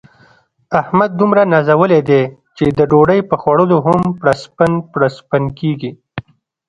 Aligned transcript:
احمد 0.79 1.09
دومره 1.19 1.41
نازولی 1.53 2.01
دی، 2.09 2.21
چې 2.57 2.65
د 2.77 2.79
ډوډۍ 2.91 3.19
په 3.29 3.35
خوړلو 3.41 3.77
هم 3.85 4.01
پړسپن 4.19 4.71
پړسپن 4.93 5.43
کېږي. 5.59 5.91